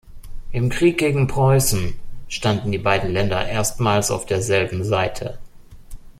[0.51, 1.93] Im Krieg gegen Preußen
[2.27, 5.37] standen die beiden Länder erstmals auf derselben Seite.